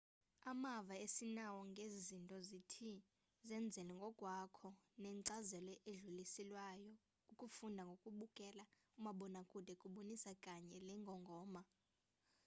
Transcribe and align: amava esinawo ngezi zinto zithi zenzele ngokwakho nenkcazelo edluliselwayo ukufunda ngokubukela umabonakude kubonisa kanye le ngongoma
amava 0.51 0.93
esinawo 1.05 1.59
ngezi 1.71 1.99
zinto 2.07 2.37
zithi 2.49 2.91
zenzele 3.47 3.91
ngokwakho 3.99 4.69
nenkcazelo 5.01 5.73
edluliselwayo 5.91 6.91
ukufunda 7.31 7.81
ngokubukela 7.85 8.63
umabonakude 8.97 9.73
kubonisa 9.81 10.31
kanye 10.43 10.77
le 10.87 10.93
ngongoma 11.01 11.61